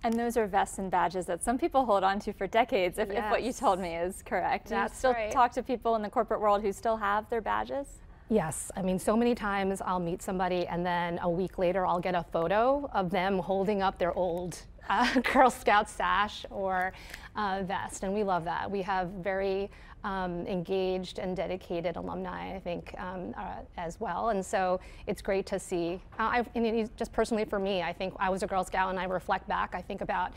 And 0.03 0.15
those 0.15 0.35
are 0.35 0.47
vests 0.47 0.79
and 0.79 0.89
badges 0.89 1.27
that 1.27 1.43
some 1.43 1.57
people 1.57 1.85
hold 1.85 2.03
on 2.03 2.19
to 2.21 2.33
for 2.33 2.47
decades, 2.47 2.97
if, 2.97 3.09
yes. 3.09 3.23
if 3.23 3.31
what 3.31 3.43
you 3.43 3.53
told 3.53 3.79
me 3.79 3.95
is 3.95 4.23
correct. 4.23 4.69
That's 4.69 4.93
you 4.93 4.97
still 4.97 5.13
right. 5.13 5.31
talk 5.31 5.51
to 5.53 5.63
people 5.63 5.95
in 5.95 6.01
the 6.01 6.09
corporate 6.09 6.41
world 6.41 6.61
who 6.61 6.71
still 6.71 6.97
have 6.97 7.29
their 7.29 7.41
badges? 7.41 7.87
Yes, 8.29 8.71
I 8.77 8.81
mean, 8.81 8.97
so 8.97 9.15
many 9.15 9.35
times 9.35 9.81
I'll 9.81 9.99
meet 9.99 10.21
somebody 10.21 10.65
and 10.65 10.85
then 10.85 11.19
a 11.21 11.29
week 11.29 11.57
later 11.57 11.85
I'll 11.85 11.99
get 11.99 12.15
a 12.15 12.23
photo 12.31 12.89
of 12.93 13.09
them 13.09 13.37
holding 13.37 13.81
up 13.81 13.99
their 13.99 14.13
old 14.13 14.57
uh, 14.89 15.19
Girl 15.33 15.49
Scout 15.49 15.89
sash 15.89 16.45
or 16.49 16.93
uh, 17.35 17.63
vest, 17.63 18.03
and 18.03 18.13
we 18.13 18.23
love 18.23 18.45
that. 18.45 18.69
We 18.69 18.81
have 18.83 19.09
very 19.09 19.69
um, 20.03 20.45
engaged 20.47 21.19
and 21.19 21.35
dedicated 21.35 21.95
alumni, 21.95 22.55
I 22.55 22.59
think, 22.59 22.95
um, 22.97 23.33
uh, 23.37 23.57
as 23.77 23.99
well. 23.99 24.29
And 24.29 24.45
so 24.45 24.79
it's 25.07 25.21
great 25.21 25.45
to 25.47 25.59
see. 25.59 26.01
Uh, 26.19 26.43
I, 26.55 26.89
just 26.97 27.11
personally 27.11 27.45
for 27.45 27.59
me, 27.59 27.81
I 27.81 27.93
think 27.93 28.13
I 28.19 28.29
was 28.29 28.43
a 28.43 28.47
Girl 28.47 28.63
Scout 28.63 28.89
and 28.89 28.99
I 28.99 29.05
reflect 29.05 29.47
back, 29.47 29.73
I 29.73 29.81
think 29.81 30.01
about 30.01 30.31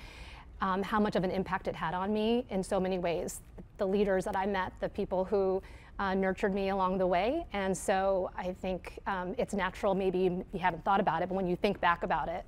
um, 0.60 0.82
how 0.82 1.00
much 1.00 1.16
of 1.16 1.24
an 1.24 1.30
impact 1.30 1.68
it 1.68 1.74
had 1.74 1.94
on 1.94 2.12
me 2.12 2.46
in 2.50 2.62
so 2.62 2.78
many 2.78 2.98
ways. 2.98 3.40
The 3.78 3.86
leaders 3.86 4.24
that 4.24 4.36
I 4.36 4.46
met, 4.46 4.72
the 4.80 4.88
people 4.88 5.24
who 5.24 5.62
uh, 5.98 6.14
nurtured 6.14 6.54
me 6.54 6.70
along 6.70 6.98
the 6.98 7.06
way. 7.06 7.46
And 7.52 7.76
so 7.76 8.30
I 8.36 8.52
think 8.52 8.98
um, 9.06 9.34
it's 9.38 9.54
natural, 9.54 9.94
maybe 9.94 10.18
you 10.52 10.58
haven't 10.58 10.84
thought 10.84 11.00
about 11.00 11.22
it, 11.22 11.28
but 11.28 11.34
when 11.34 11.46
you 11.46 11.56
think 11.56 11.80
back 11.80 12.02
about 12.02 12.28
it, 12.28 12.44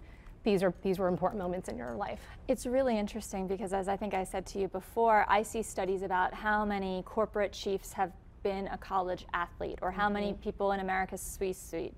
these 0.46 0.62
are 0.62 0.72
these 0.82 0.98
were 1.00 1.08
important 1.08 1.42
moments 1.42 1.68
in 1.68 1.76
your 1.76 1.94
life. 1.94 2.20
It's 2.46 2.66
really 2.66 2.96
interesting 2.96 3.48
because 3.48 3.72
as 3.72 3.88
I 3.88 3.96
think 3.96 4.14
I 4.14 4.22
said 4.22 4.46
to 4.46 4.60
you 4.60 4.68
before, 4.68 5.26
I 5.28 5.42
see 5.42 5.60
studies 5.60 6.02
about 6.02 6.32
how 6.32 6.64
many 6.64 7.02
corporate 7.04 7.52
chiefs 7.52 7.92
have 7.92 8.12
been 8.44 8.68
a 8.68 8.78
college 8.78 9.26
athlete 9.34 9.80
or 9.82 9.90
how 9.90 10.04
mm-hmm. 10.04 10.14
many 10.14 10.32
people 10.34 10.70
in 10.70 10.78
America's 10.78 11.20
C-suite 11.20 11.94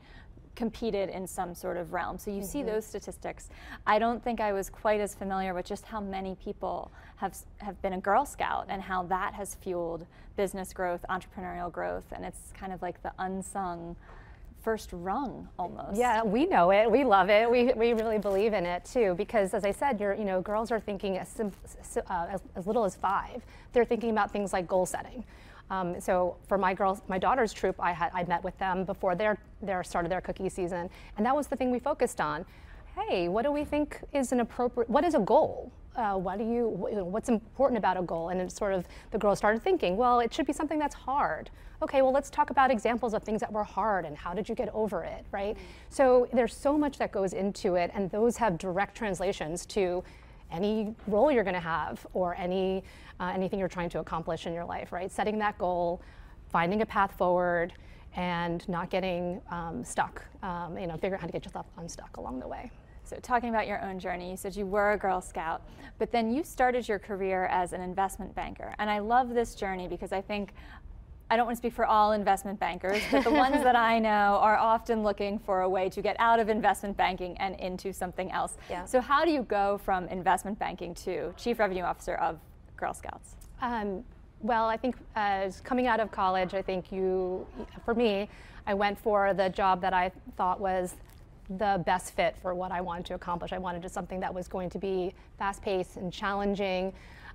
competed 0.56 1.10
in 1.10 1.26
some 1.26 1.54
sort 1.54 1.76
of 1.76 1.92
realm. 1.92 2.18
So 2.18 2.30
you 2.30 2.38
mm-hmm. 2.38 2.46
see 2.46 2.62
those 2.62 2.86
statistics. 2.86 3.50
I 3.86 3.98
don't 3.98 4.24
think 4.24 4.40
I 4.40 4.54
was 4.54 4.70
quite 4.70 4.98
as 4.98 5.14
familiar 5.14 5.52
with 5.52 5.66
just 5.66 5.84
how 5.84 6.00
many 6.00 6.34
people 6.42 6.90
have 7.16 7.36
have 7.58 7.80
been 7.82 7.92
a 7.92 8.00
Girl 8.00 8.24
Scout 8.24 8.66
and 8.70 8.80
how 8.80 9.02
that 9.04 9.34
has 9.34 9.56
fueled 9.56 10.06
business 10.36 10.72
growth, 10.72 11.04
entrepreneurial 11.10 11.70
growth, 11.70 12.06
and 12.12 12.24
it's 12.24 12.52
kind 12.58 12.72
of 12.72 12.80
like 12.80 13.02
the 13.02 13.12
unsung 13.18 13.94
first 14.68 14.90
rung 14.92 15.48
almost. 15.58 15.96
Yeah, 15.96 16.22
we 16.22 16.44
know 16.44 16.70
it. 16.72 16.90
We 16.90 17.02
love 17.02 17.30
it. 17.30 17.50
We, 17.50 17.72
we 17.72 17.94
really 17.94 18.18
believe 18.18 18.52
in 18.52 18.66
it 18.66 18.84
too 18.84 19.14
because 19.16 19.54
as 19.54 19.64
I 19.64 19.70
said, 19.70 19.98
you're, 19.98 20.12
you 20.12 20.26
know, 20.26 20.42
girls 20.42 20.70
are 20.70 20.78
thinking 20.78 21.16
as, 21.16 21.40
uh, 21.40 22.26
as, 22.28 22.42
as, 22.54 22.66
little 22.66 22.84
as 22.84 22.94
five. 22.94 23.40
They're 23.72 23.86
thinking 23.86 24.10
about 24.10 24.30
things 24.30 24.52
like 24.52 24.68
goal 24.68 24.84
setting. 24.84 25.24
Um, 25.70 25.98
so 26.02 26.36
for 26.48 26.58
my 26.58 26.74
girls, 26.74 27.00
my 27.08 27.16
daughter's 27.16 27.54
troop, 27.54 27.76
I 27.78 27.92
had 27.92 28.10
I 28.12 28.24
met 28.24 28.44
with 28.44 28.58
them 28.58 28.84
before 28.84 29.14
their 29.14 29.38
their 29.62 29.82
started 29.82 30.10
their 30.10 30.20
cookie 30.20 30.50
season, 30.50 30.90
and 31.16 31.24
that 31.24 31.34
was 31.34 31.46
the 31.46 31.56
thing 31.56 31.70
we 31.70 31.78
focused 31.78 32.20
on. 32.20 32.44
Hey, 33.06 33.28
what 33.28 33.44
do 33.44 33.52
we 33.52 33.64
think 33.64 34.00
is 34.12 34.32
an 34.32 34.40
appropriate? 34.40 34.90
What 34.90 35.04
is 35.04 35.14
a 35.14 35.20
goal? 35.20 35.72
uh, 35.98 36.14
what 36.14 36.38
do 36.38 36.44
you, 36.44 36.68
what's 36.68 37.28
important 37.28 37.76
about 37.76 37.96
a 37.96 38.02
goal? 38.02 38.28
And 38.28 38.40
it's 38.40 38.54
sort 38.54 38.72
of, 38.72 38.86
the 39.10 39.18
girls 39.18 39.38
started 39.38 39.62
thinking, 39.62 39.96
well, 39.96 40.20
it 40.20 40.32
should 40.32 40.46
be 40.46 40.52
something 40.52 40.78
that's 40.78 40.94
hard. 40.94 41.50
Okay, 41.82 42.02
well, 42.02 42.12
let's 42.12 42.30
talk 42.30 42.50
about 42.50 42.70
examples 42.70 43.14
of 43.14 43.24
things 43.24 43.40
that 43.40 43.52
were 43.52 43.64
hard 43.64 44.04
and 44.04 44.16
how 44.16 44.32
did 44.32 44.48
you 44.48 44.54
get 44.54 44.68
over 44.72 45.02
it, 45.02 45.24
right? 45.32 45.56
Mm-hmm. 45.56 45.64
So 45.90 46.28
there's 46.32 46.54
so 46.54 46.78
much 46.78 46.98
that 46.98 47.10
goes 47.10 47.32
into 47.32 47.74
it, 47.74 47.90
and 47.94 48.10
those 48.10 48.36
have 48.36 48.58
direct 48.58 48.96
translations 48.96 49.66
to 49.66 50.04
any 50.52 50.94
role 51.08 51.30
you're 51.30 51.44
going 51.44 51.54
to 51.54 51.60
have 51.60 52.06
or 52.14 52.34
any 52.36 52.82
uh, 53.20 53.32
anything 53.34 53.58
you're 53.58 53.68
trying 53.68 53.90
to 53.90 53.98
accomplish 53.98 54.46
in 54.46 54.54
your 54.54 54.64
life, 54.64 54.92
right? 54.92 55.10
Setting 55.10 55.38
that 55.38 55.58
goal, 55.58 56.00
finding 56.50 56.82
a 56.82 56.86
path 56.86 57.12
forward, 57.18 57.72
and 58.14 58.66
not 58.68 58.88
getting 58.90 59.40
um, 59.50 59.84
stuck. 59.84 60.24
Um, 60.42 60.78
you 60.78 60.86
know, 60.86 60.94
figuring 60.94 61.14
out 61.14 61.20
how 61.20 61.26
to 61.26 61.32
get 61.32 61.44
yourself 61.44 61.66
unstuck 61.76 62.16
along 62.16 62.38
the 62.38 62.48
way. 62.48 62.70
So, 63.08 63.16
talking 63.22 63.48
about 63.48 63.66
your 63.66 63.82
own 63.82 63.98
journey, 63.98 64.30
you 64.30 64.36
said 64.36 64.54
you 64.54 64.66
were 64.66 64.92
a 64.92 64.98
Girl 64.98 65.22
Scout, 65.22 65.62
but 65.98 66.12
then 66.12 66.30
you 66.30 66.44
started 66.44 66.86
your 66.86 66.98
career 66.98 67.46
as 67.46 67.72
an 67.72 67.80
investment 67.80 68.34
banker. 68.34 68.74
And 68.78 68.90
I 68.90 68.98
love 68.98 69.30
this 69.30 69.54
journey 69.54 69.88
because 69.88 70.12
I 70.12 70.20
think 70.20 70.52
I 71.30 71.36
don't 71.36 71.46
want 71.46 71.56
to 71.56 71.60
speak 71.60 71.72
for 71.72 71.86
all 71.86 72.12
investment 72.12 72.60
bankers, 72.60 73.02
but 73.10 73.24
the 73.24 73.30
ones 73.30 73.62
that 73.62 73.76
I 73.76 73.98
know 73.98 74.38
are 74.40 74.56
often 74.56 75.02
looking 75.02 75.38
for 75.38 75.62
a 75.62 75.68
way 75.68 75.88
to 75.88 76.02
get 76.02 76.16
out 76.18 76.38
of 76.38 76.50
investment 76.50 76.98
banking 76.98 77.36
and 77.38 77.58
into 77.60 77.94
something 77.94 78.30
else. 78.30 78.58
Yeah. 78.68 78.84
So, 78.84 79.00
how 79.00 79.24
do 79.24 79.30
you 79.30 79.42
go 79.42 79.78
from 79.78 80.06
investment 80.08 80.58
banking 80.58 80.94
to 80.96 81.32
Chief 81.38 81.58
Revenue 81.58 81.84
Officer 81.84 82.16
of 82.16 82.38
Girl 82.76 82.92
Scouts? 82.92 83.36
Um, 83.62 84.04
well, 84.40 84.66
I 84.66 84.76
think 84.76 84.96
as 85.16 85.62
coming 85.62 85.86
out 85.86 85.98
of 85.98 86.10
college, 86.10 86.52
I 86.52 86.60
think 86.60 86.92
you, 86.92 87.46
for 87.86 87.94
me, 87.94 88.28
I 88.66 88.74
went 88.74 88.98
for 88.98 89.32
the 89.32 89.48
job 89.48 89.80
that 89.80 89.94
I 89.94 90.12
thought 90.36 90.60
was 90.60 90.94
the 91.50 91.82
best 91.86 92.14
fit 92.14 92.36
for 92.42 92.54
what 92.54 92.72
I 92.72 92.80
wanted 92.80 93.06
to 93.06 93.14
accomplish. 93.14 93.52
I 93.52 93.58
wanted 93.58 93.90
something 93.90 94.20
that 94.20 94.32
was 94.32 94.48
going 94.48 94.70
to 94.70 94.78
be 94.78 95.14
fast 95.38 95.62
paced 95.62 95.96
and 95.96 96.12
challenging. 96.12 96.92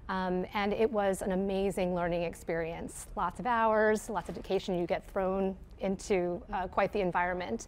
Um, 0.09 0.45
and 0.53 0.73
it 0.73 0.91
was 0.91 1.21
an 1.21 1.31
amazing 1.31 1.95
learning 1.95 2.23
experience. 2.23 3.07
Lots 3.15 3.39
of 3.39 3.47
hours, 3.47 4.09
lots 4.09 4.29
of 4.29 4.35
education. 4.37 4.77
You 4.77 4.85
get 4.85 5.09
thrown 5.09 5.55
into 5.79 6.41
uh, 6.51 6.67
quite 6.67 6.91
the 6.91 6.99
environment. 6.99 7.67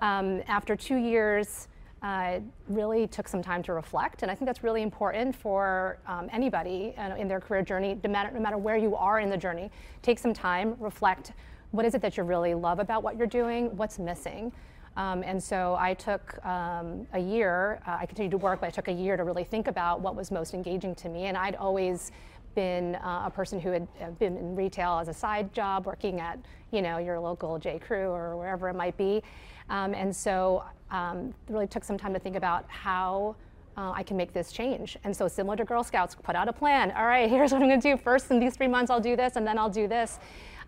Um, 0.00 0.42
after 0.48 0.76
two 0.76 0.96
years, 0.96 1.68
uh, 2.02 2.38
really 2.68 3.06
took 3.08 3.26
some 3.26 3.42
time 3.42 3.62
to 3.64 3.72
reflect, 3.72 4.22
and 4.22 4.30
I 4.30 4.34
think 4.36 4.46
that's 4.46 4.62
really 4.62 4.82
important 4.82 5.34
for 5.34 5.98
um, 6.06 6.28
anybody 6.32 6.94
uh, 6.96 7.16
in 7.16 7.26
their 7.26 7.40
career 7.40 7.62
journey, 7.62 7.98
no 8.04 8.10
matter, 8.10 8.30
no 8.30 8.38
matter 8.38 8.56
where 8.56 8.76
you 8.76 8.94
are 8.94 9.18
in 9.18 9.30
the 9.30 9.36
journey. 9.36 9.70
Take 10.02 10.20
some 10.20 10.32
time, 10.32 10.76
reflect. 10.78 11.32
What 11.72 11.84
is 11.84 11.94
it 11.94 12.02
that 12.02 12.16
you 12.16 12.22
really 12.22 12.54
love 12.54 12.78
about 12.78 13.02
what 13.02 13.16
you're 13.16 13.26
doing? 13.26 13.76
What's 13.76 13.98
missing? 13.98 14.52
Um, 14.98 15.22
and 15.22 15.42
so 15.42 15.76
I 15.78 15.94
took 15.94 16.44
um, 16.44 17.06
a 17.12 17.20
year, 17.20 17.80
uh, 17.86 17.98
I 18.00 18.06
continued 18.06 18.32
to 18.32 18.38
work, 18.38 18.60
but 18.60 18.66
I 18.66 18.70
took 18.70 18.88
a 18.88 18.92
year 18.92 19.16
to 19.16 19.22
really 19.22 19.44
think 19.44 19.68
about 19.68 20.00
what 20.00 20.16
was 20.16 20.32
most 20.32 20.54
engaging 20.54 20.96
to 20.96 21.08
me. 21.08 21.26
And 21.26 21.36
I'd 21.36 21.54
always 21.54 22.10
been 22.56 22.96
uh, 22.96 23.22
a 23.26 23.30
person 23.30 23.60
who 23.60 23.70
had 23.70 23.86
uh, 24.02 24.10
been 24.10 24.36
in 24.36 24.56
retail 24.56 24.98
as 24.98 25.06
a 25.06 25.14
side 25.14 25.54
job, 25.54 25.86
working 25.86 26.18
at, 26.18 26.40
you 26.72 26.82
know, 26.82 26.98
your 26.98 27.20
local 27.20 27.60
J. 27.60 27.78
Crew 27.78 28.08
or 28.08 28.36
wherever 28.36 28.68
it 28.68 28.74
might 28.74 28.96
be. 28.96 29.22
Um, 29.70 29.94
and 29.94 30.14
so 30.14 30.64
um, 30.90 31.32
really 31.48 31.68
took 31.68 31.84
some 31.84 31.96
time 31.96 32.12
to 32.12 32.18
think 32.18 32.34
about 32.34 32.64
how 32.68 33.36
uh, 33.76 33.92
I 33.92 34.02
can 34.02 34.16
make 34.16 34.32
this 34.32 34.50
change. 34.50 34.96
And 35.04 35.16
so 35.16 35.28
similar 35.28 35.56
to 35.56 35.64
Girl 35.64 35.84
Scouts, 35.84 36.16
put 36.16 36.34
out 36.34 36.48
a 36.48 36.52
plan. 36.52 36.90
All 36.96 37.06
right, 37.06 37.30
here's 37.30 37.52
what 37.52 37.62
I'm 37.62 37.68
gonna 37.68 37.80
do. 37.80 37.96
First 37.96 38.32
in 38.32 38.40
these 38.40 38.56
three 38.56 38.66
months, 38.66 38.90
I'll 38.90 39.00
do 39.00 39.14
this, 39.14 39.36
and 39.36 39.46
then 39.46 39.56
I'll 39.58 39.70
do 39.70 39.86
this. 39.86 40.18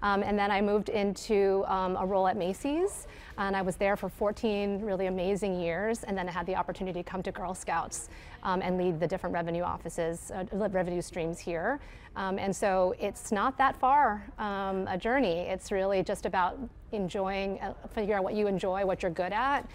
Um, 0.03 0.23
and 0.23 0.39
then 0.39 0.51
I 0.51 0.61
moved 0.61 0.89
into 0.89 1.65
um, 1.67 1.97
a 1.97 2.07
role 2.07 2.27
at 2.27 2.37
Macy's, 2.37 3.07
and 3.39 3.57
I 3.57 3.63
was 3.63 3.77
there 3.77 3.97
for 3.97 4.09
14 4.09 4.81
really 4.81 5.07
amazing 5.07 5.61
years. 5.61 6.05
And 6.05 6.17
then 6.17 6.29
I 6.29 6.33
had 6.33 6.47
the 6.47 6.57
opportunity 6.57 7.03
to 7.03 7.11
come 7.11 7.23
to 7.23 7.33
Girl 7.33 7.55
Scouts 7.55 8.09
um, 8.43 8.63
and 8.63 8.79
lead 8.79 9.01
the 9.01 9.07
different 9.07 9.35
revenue 9.35 9.63
offices, 9.63 10.31
uh, 10.35 10.45
revenue 10.71 11.03
streams 11.03 11.39
here. 11.39 11.81
Um, 12.17 12.39
and 12.39 12.55
so 12.55 12.95
it's 12.99 13.31
not 13.31 13.57
that 13.59 13.77
far 13.77 14.27
um, 14.39 14.87
a 14.89 14.99
journey. 14.99 15.41
It's 15.41 15.71
really 15.71 16.03
just 16.03 16.27
about 16.27 16.59
enjoying, 16.93 17.61
uh, 17.61 17.75
out 18.13 18.25
what 18.25 18.35
you 18.35 18.47
enjoy, 18.47 18.85
what 18.85 19.03
you're 19.03 19.13
good 19.13 19.33
at, 19.33 19.69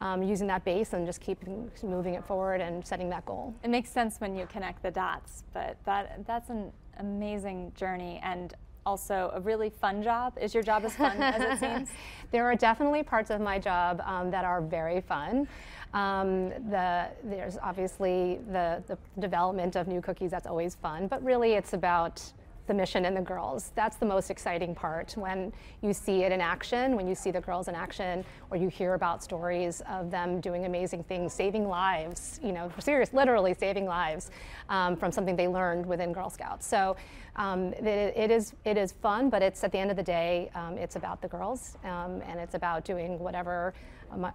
um, 0.00 0.22
using 0.22 0.46
that 0.48 0.64
base 0.64 0.92
and 0.92 1.06
just 1.06 1.20
keep 1.20 1.38
moving 1.82 2.14
it 2.14 2.24
forward 2.24 2.60
and 2.60 2.86
setting 2.86 3.08
that 3.10 3.24
goal. 3.24 3.54
It 3.62 3.70
makes 3.70 3.90
sense 3.90 4.20
when 4.20 4.36
you 4.36 4.46
connect 4.46 4.82
the 4.82 4.90
dots, 4.90 5.44
but 5.52 5.76
that 5.84 6.26
that's 6.26 6.50
an 6.50 6.72
amazing 6.98 7.72
journey 7.74 8.20
and 8.22 8.54
also 8.86 9.30
a 9.34 9.40
really 9.40 9.68
fun 9.68 10.02
job. 10.02 10.32
Is 10.40 10.54
your 10.54 10.62
job 10.62 10.84
as 10.84 10.94
fun 10.94 11.20
as 11.20 11.42
it 11.42 11.58
seems? 11.60 11.90
There 12.30 12.46
are 12.46 12.54
definitely 12.54 13.02
parts 13.02 13.30
of 13.30 13.40
my 13.40 13.58
job 13.58 14.00
um, 14.06 14.30
that 14.30 14.44
are 14.44 14.62
very 14.62 15.00
fun. 15.02 15.48
Um, 15.92 16.50
the, 16.70 17.08
there's 17.24 17.58
obviously 17.62 18.38
the, 18.52 18.82
the 18.86 18.96
development 19.18 19.76
of 19.76 19.88
new 19.88 20.00
cookies, 20.00 20.30
that's 20.30 20.46
always 20.46 20.76
fun, 20.76 21.08
but 21.08 21.22
really 21.22 21.54
it's 21.54 21.72
about 21.72 22.22
the 22.66 22.74
mission 22.74 23.04
and 23.04 23.16
the 23.16 23.20
girls. 23.20 23.70
That's 23.74 23.96
the 23.96 24.06
most 24.06 24.30
exciting 24.30 24.74
part 24.74 25.14
when 25.16 25.52
you 25.82 25.92
see 25.92 26.24
it 26.24 26.32
in 26.32 26.40
action, 26.40 26.96
when 26.96 27.06
you 27.06 27.14
see 27.14 27.30
the 27.30 27.40
girls 27.40 27.68
in 27.68 27.74
action, 27.74 28.24
or 28.50 28.56
you 28.56 28.68
hear 28.68 28.94
about 28.94 29.22
stories 29.22 29.82
of 29.88 30.10
them 30.10 30.40
doing 30.40 30.64
amazing 30.64 31.04
things, 31.04 31.32
saving 31.32 31.68
lives, 31.68 32.40
you 32.42 32.52
know, 32.52 32.70
serious, 32.78 33.12
literally 33.12 33.54
saving 33.54 33.86
lives 33.86 34.30
um, 34.68 34.96
from 34.96 35.12
something 35.12 35.36
they 35.36 35.48
learned 35.48 35.86
within 35.86 36.12
Girl 36.12 36.30
Scouts. 36.30 36.66
So 36.66 36.96
um, 37.36 37.72
it, 37.74 37.86
it, 38.16 38.30
is, 38.30 38.54
it 38.64 38.76
is 38.76 38.92
fun, 38.92 39.30
but 39.30 39.42
it's 39.42 39.62
at 39.62 39.72
the 39.72 39.78
end 39.78 39.90
of 39.90 39.96
the 39.96 40.02
day, 40.02 40.50
um, 40.54 40.78
it's 40.78 40.96
about 40.96 41.20
the 41.22 41.28
girls 41.28 41.76
um, 41.84 42.22
and 42.26 42.40
it's 42.40 42.54
about 42.54 42.84
doing 42.84 43.18
whatever 43.18 43.74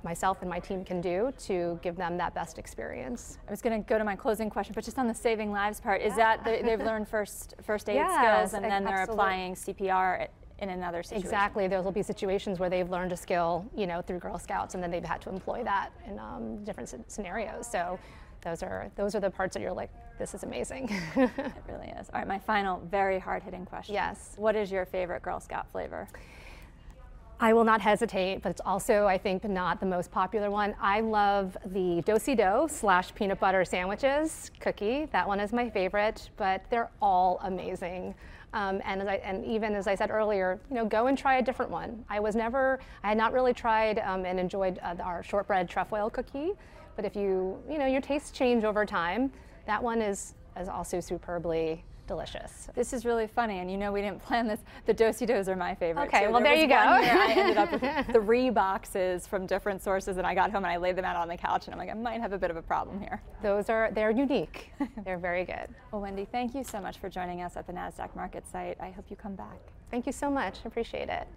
myself 0.03 0.41
and 0.41 0.49
my 0.49 0.59
team 0.59 0.83
can 0.83 1.01
do 1.01 1.31
to 1.39 1.79
give 1.81 1.95
them 1.95 2.17
that 2.17 2.33
best 2.33 2.57
experience. 2.57 3.37
I 3.47 3.51
was 3.51 3.61
going 3.61 3.81
to 3.81 3.87
go 3.87 3.97
to 3.97 4.03
my 4.03 4.15
closing 4.15 4.49
question, 4.49 4.73
but 4.75 4.83
just 4.83 4.99
on 4.99 5.07
the 5.07 5.13
saving 5.13 5.51
lives 5.51 5.79
part, 5.79 6.01
is 6.01 6.13
yeah. 6.17 6.37
that 6.37 6.63
they, 6.63 6.69
have 6.69 6.81
learned 6.81 7.07
first 7.07 7.55
first 7.61 7.89
aid 7.89 7.95
yes, 7.95 8.13
skills 8.13 8.53
and 8.53 8.69
then 8.69 8.83
they're 8.83 9.03
applying 9.03 9.55
CPR 9.55 10.27
in 10.59 10.69
another 10.69 11.03
situation? 11.03 11.25
Exactly. 11.25 11.67
There 11.67 11.81
will 11.81 11.91
be 11.91 12.03
situations 12.03 12.59
where 12.59 12.69
they've 12.69 12.89
learned 12.89 13.11
a 13.11 13.17
skill, 13.17 13.65
you 13.75 13.87
know, 13.87 14.01
through 14.01 14.19
Girl 14.19 14.37
Scouts, 14.37 14.75
and 14.75 14.83
then 14.83 14.91
they've 14.91 15.03
had 15.03 15.21
to 15.21 15.29
employ 15.29 15.63
that 15.63 15.89
in 16.07 16.19
um, 16.19 16.63
different 16.63 16.93
scenarios. 17.07 17.67
So 17.69 17.99
those 18.41 18.63
are 18.63 18.91
those 18.95 19.15
are 19.15 19.19
the 19.19 19.29
parts 19.29 19.53
that 19.53 19.61
you're 19.61 19.71
like, 19.73 19.91
this 20.19 20.33
is 20.33 20.43
amazing. 20.43 20.89
it 21.15 21.29
really 21.67 21.87
is. 21.99 22.09
All 22.13 22.19
right, 22.19 22.27
my 22.27 22.39
final, 22.39 22.79
very 22.89 23.19
hard 23.19 23.43
hitting 23.43 23.65
question. 23.65 23.95
Yes. 23.95 24.33
What 24.37 24.55
is 24.55 24.71
your 24.71 24.85
favorite 24.85 25.21
Girl 25.21 25.39
Scout 25.39 25.71
flavor? 25.71 26.07
I 27.43 27.53
will 27.53 27.63
not 27.63 27.81
hesitate, 27.81 28.43
but 28.43 28.49
it's 28.49 28.61
also, 28.63 29.07
I 29.07 29.17
think, 29.17 29.43
not 29.43 29.79
the 29.79 29.85
most 29.87 30.11
popular 30.11 30.51
one. 30.51 30.75
I 30.79 31.01
love 31.01 31.57
the 31.65 32.03
Do-si-do 32.05 32.67
slash 32.69 33.15
peanut 33.15 33.39
butter 33.39 33.65
sandwiches 33.65 34.51
cookie. 34.59 35.05
That 35.11 35.27
one 35.27 35.39
is 35.39 35.51
my 35.51 35.67
favorite, 35.67 36.29
but 36.37 36.63
they're 36.69 36.91
all 37.01 37.39
amazing. 37.43 38.13
Um, 38.53 38.79
and, 38.85 39.09
I, 39.09 39.15
and, 39.15 39.43
even 39.43 39.73
as 39.73 39.87
I 39.87 39.95
said 39.95 40.11
earlier, 40.11 40.59
you 40.69 40.75
know, 40.75 40.85
go 40.85 41.07
and 41.07 41.17
try 41.17 41.37
a 41.37 41.41
different 41.41 41.71
one. 41.71 42.05
I 42.09 42.19
was 42.19 42.35
never, 42.35 42.79
I 43.03 43.07
had 43.07 43.17
not 43.17 43.33
really 43.33 43.53
tried 43.53 43.97
um, 43.99 44.23
and 44.23 44.39
enjoyed 44.39 44.77
uh, 44.83 44.95
our 45.01 45.23
shortbread 45.23 45.67
trefoil 45.67 46.11
cookie, 46.11 46.51
but 47.01 47.07
if 47.07 47.15
you, 47.15 47.57
you 47.67 47.79
know, 47.79 47.87
your 47.87 47.99
tastes 47.99 48.29
change 48.29 48.63
over 48.63 48.85
time, 48.85 49.31
that 49.65 49.81
one 49.81 50.03
is, 50.03 50.35
is 50.55 50.69
also 50.69 50.99
superbly 50.99 51.83
delicious. 52.05 52.69
This 52.75 52.93
is 52.93 53.05
really 53.05 53.25
funny, 53.25 53.57
and 53.57 53.71
you 53.71 53.77
know 53.77 53.91
we 53.91 54.01
didn't 54.01 54.21
plan 54.27 54.47
this. 54.47 54.59
The 54.85 54.93
do-si-dos 54.93 55.49
are 55.49 55.55
my 55.55 55.73
favorite. 55.73 56.03
Okay, 56.03 56.25
too. 56.25 56.31
well 56.31 56.43
there, 56.43 56.53
there 56.53 56.61
you 56.61 56.67
go. 56.67 56.75
I 56.75 57.33
ended 57.35 57.57
up 57.57 57.71
with 57.71 58.05
three 58.23 58.51
boxes 58.51 59.25
from 59.25 59.47
different 59.47 59.81
sources, 59.81 60.17
and 60.17 60.27
I 60.27 60.35
got 60.35 60.51
home 60.51 60.63
and 60.63 60.71
I 60.71 60.77
laid 60.77 60.95
them 60.95 61.05
out 61.05 61.15
on 61.15 61.27
the 61.27 61.37
couch, 61.37 61.65
and 61.65 61.73
I'm 61.73 61.79
like, 61.79 61.89
I 61.89 61.95
might 61.95 62.21
have 62.21 62.33
a 62.33 62.37
bit 62.37 62.51
of 62.51 62.57
a 62.57 62.61
problem 62.61 62.99
here. 62.99 63.19
Those 63.41 63.67
are 63.69 63.89
they're 63.91 64.11
unique. 64.11 64.71
they're 65.03 65.17
very 65.17 65.43
good. 65.43 65.69
Well, 65.91 66.03
Wendy, 66.03 66.25
thank 66.31 66.53
you 66.53 66.63
so 66.63 66.79
much 66.79 66.99
for 66.99 67.09
joining 67.09 67.41
us 67.41 67.57
at 67.57 67.65
the 67.65 67.73
Nasdaq 67.73 68.15
Market 68.15 68.47
site. 68.47 68.77
I 68.79 68.91
hope 68.91 69.05
you 69.09 69.15
come 69.15 69.33
back. 69.33 69.57
Thank 69.89 70.05
you 70.05 70.11
so 70.11 70.29
much. 70.29 70.59
Appreciate 70.65 71.09
it. 71.09 71.27